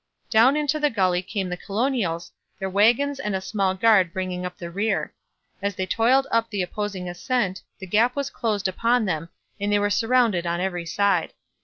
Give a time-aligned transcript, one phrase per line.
[0.31, 4.57] Down into the gully came the colonials, their wagons and a small guard bringing up
[4.57, 5.13] the rear.
[5.61, 9.29] As they toiled up the opposing ascent, the gap was closed upon them,
[9.59, 11.33] and they were surrounded on every side.